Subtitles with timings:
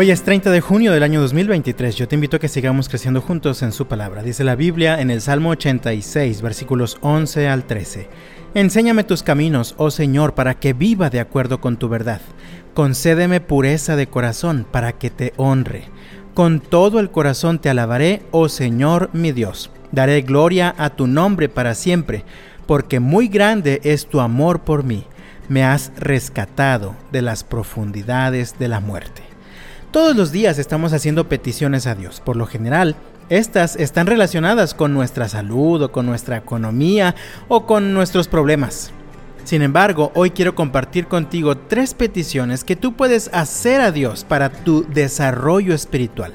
[0.00, 1.96] Hoy es 30 de junio del año 2023.
[1.96, 4.22] Yo te invito a que sigamos creciendo juntos en su palabra.
[4.22, 8.08] Dice la Biblia en el Salmo 86, versículos 11 al 13.
[8.54, 12.20] Enséñame tus caminos, oh Señor, para que viva de acuerdo con tu verdad.
[12.74, 15.88] Concédeme pureza de corazón para que te honre.
[16.32, 19.72] Con todo el corazón te alabaré, oh Señor mi Dios.
[19.90, 22.24] Daré gloria a tu nombre para siempre,
[22.68, 25.06] porque muy grande es tu amor por mí.
[25.48, 29.27] Me has rescatado de las profundidades de la muerte.
[29.90, 32.20] Todos los días estamos haciendo peticiones a Dios.
[32.20, 32.94] Por lo general,
[33.30, 37.14] estas están relacionadas con nuestra salud o con nuestra economía
[37.48, 38.90] o con nuestros problemas.
[39.44, 44.50] Sin embargo, hoy quiero compartir contigo tres peticiones que tú puedes hacer a Dios para
[44.50, 46.34] tu desarrollo espiritual.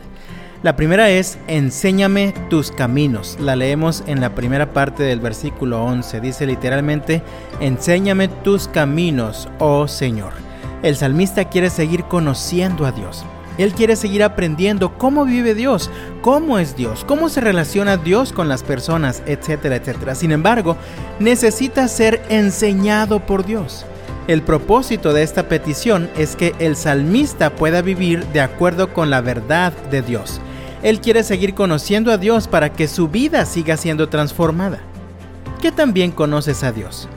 [0.63, 3.37] La primera es, enséñame tus caminos.
[3.39, 6.21] La leemos en la primera parte del versículo 11.
[6.21, 7.21] Dice literalmente,
[7.59, 10.33] enséñame tus caminos, oh Señor.
[10.81, 13.23] El salmista quiere seguir conociendo a Dios.
[13.57, 15.89] Él quiere seguir aprendiendo cómo vive Dios,
[16.21, 20.15] cómo es Dios, cómo se relaciona Dios con las personas, etcétera, etcétera.
[20.15, 20.77] Sin embargo,
[21.19, 23.85] necesita ser enseñado por Dios.
[24.27, 29.21] El propósito de esta petición es que el salmista pueda vivir de acuerdo con la
[29.21, 30.39] verdad de Dios.
[30.81, 34.79] Él quiere seguir conociendo a Dios para que su vida siga siendo transformada.
[35.61, 37.07] ¿Qué también conoces a Dios?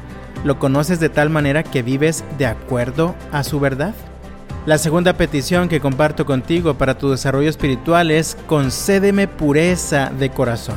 [0.45, 3.95] ¿Lo conoces de tal manera que vives de acuerdo a su verdad?
[4.67, 10.75] La segunda petición que comparto contigo para tu desarrollo espiritual es concédeme pureza de corazón.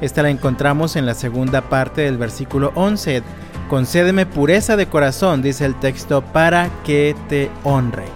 [0.00, 3.22] Esta la encontramos en la segunda parte del versículo 11.
[3.68, 8.06] Concédeme pureza de corazón, dice el texto, para que te honre.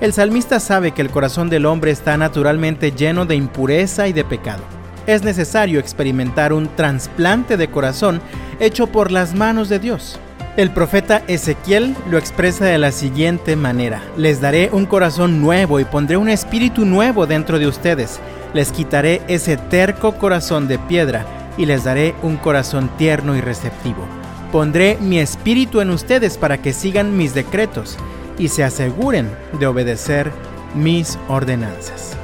[0.00, 4.22] El salmista sabe que el corazón del hombre está naturalmente lleno de impureza y de
[4.22, 4.62] pecado.
[5.04, 8.20] Es necesario experimentar un trasplante de corazón
[8.60, 10.20] hecho por las manos de Dios.
[10.56, 15.84] El profeta Ezequiel lo expresa de la siguiente manera, les daré un corazón nuevo y
[15.84, 18.18] pondré un espíritu nuevo dentro de ustedes,
[18.52, 21.24] les quitaré ese terco corazón de piedra
[21.56, 24.04] y les daré un corazón tierno y receptivo.
[24.50, 27.96] Pondré mi espíritu en ustedes para que sigan mis decretos
[28.36, 29.30] y se aseguren
[29.60, 30.32] de obedecer
[30.74, 32.16] mis ordenanzas.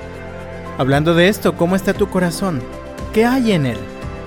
[0.79, 2.61] Hablando de esto, ¿cómo está tu corazón?
[3.13, 3.79] ¿Qué hay en él?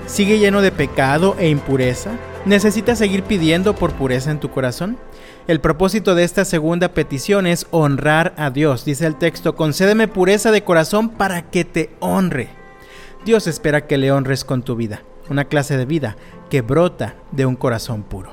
[0.06, 2.12] ¿Sigue lleno de pecado e impureza?
[2.46, 4.96] ¿Necesitas seguir pidiendo por pureza en tu corazón?
[5.46, 8.86] El propósito de esta segunda petición es honrar a Dios.
[8.86, 12.48] Dice el texto, concédeme pureza de corazón para que te honre.
[13.26, 16.16] Dios espera que le honres con tu vida, una clase de vida
[16.48, 18.32] que brota de un corazón puro.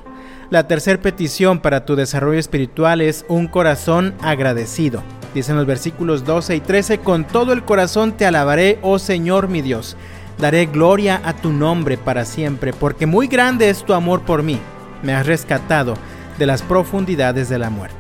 [0.50, 5.04] La tercera petición para tu desarrollo espiritual es un corazón agradecido.
[5.34, 9.62] Dicen los versículos 12 y 13, con todo el corazón te alabaré, oh Señor mi
[9.62, 9.98] Dios
[10.38, 14.60] Daré gloria a tu nombre para siempre, porque muy grande es tu amor por mí.
[15.02, 15.96] Me has rescatado
[16.38, 17.98] de las profundidades de la muerte.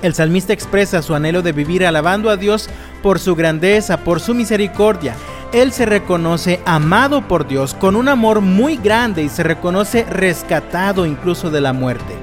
[0.00, 2.70] El salmista expresa su anhelo de vivir alabando a Dios
[3.02, 5.14] por su grandeza, por su misericordia.
[5.52, 11.04] Él se reconoce amado por Dios con un amor muy grande y se reconoce rescatado
[11.04, 12.14] incluso de la muerte.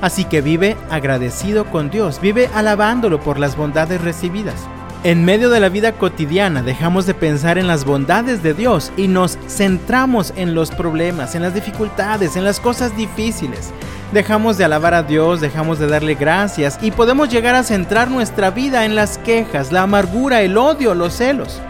[0.00, 4.68] Así que vive agradecido con Dios, vive alabándolo por las bondades recibidas.
[5.04, 9.08] En medio de la vida cotidiana dejamos de pensar en las bondades de Dios y
[9.08, 13.72] nos centramos en los problemas, en las dificultades, en las cosas difíciles.
[14.12, 18.50] Dejamos de alabar a Dios, dejamos de darle gracias y podemos llegar a centrar nuestra
[18.52, 21.60] vida en las quejas, la amargura, el odio, los celos.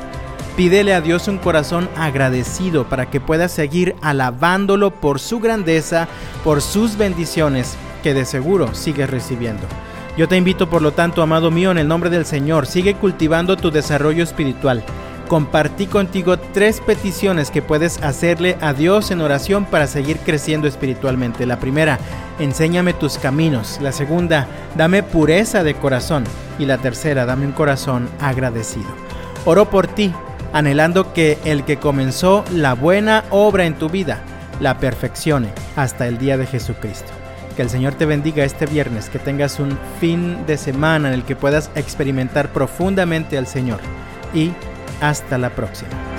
[0.54, 6.06] Pídele a Dios un corazón agradecido para que puedas seguir alabándolo por su grandeza,
[6.44, 9.66] por sus bendiciones que de seguro sigues recibiendo.
[10.16, 13.56] Yo te invito, por lo tanto, amado mío, en el nombre del Señor, sigue cultivando
[13.56, 14.84] tu desarrollo espiritual.
[15.26, 21.46] Compartí contigo tres peticiones que puedes hacerle a Dios en oración para seguir creciendo espiritualmente.
[21.46, 21.98] La primera,
[22.38, 23.78] enséñame tus caminos.
[23.80, 24.46] La segunda,
[24.76, 26.24] dame pureza de corazón.
[26.58, 28.90] Y la tercera, dame un corazón agradecido.
[29.46, 30.12] Oro por ti,
[30.52, 34.20] anhelando que el que comenzó la buena obra en tu vida,
[34.60, 37.21] la perfeccione hasta el día de Jesucristo.
[37.56, 41.24] Que el Señor te bendiga este viernes, que tengas un fin de semana en el
[41.24, 43.80] que puedas experimentar profundamente al Señor.
[44.34, 44.52] Y
[45.00, 46.11] hasta la próxima.